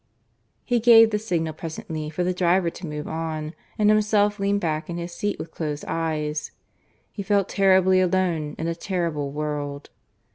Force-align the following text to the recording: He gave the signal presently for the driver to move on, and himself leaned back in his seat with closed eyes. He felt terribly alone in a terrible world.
He 0.65 0.79
gave 0.79 1.11
the 1.11 1.19
signal 1.19 1.53
presently 1.53 2.09
for 2.09 2.23
the 2.23 2.33
driver 2.33 2.71
to 2.71 2.87
move 2.87 3.07
on, 3.07 3.53
and 3.77 3.87
himself 3.91 4.39
leaned 4.39 4.59
back 4.59 4.89
in 4.89 4.97
his 4.97 5.13
seat 5.13 5.37
with 5.37 5.51
closed 5.51 5.85
eyes. 5.87 6.49
He 7.11 7.21
felt 7.21 7.47
terribly 7.47 8.01
alone 8.01 8.55
in 8.57 8.67
a 8.67 8.73
terrible 8.73 9.29
world. 9.31 9.91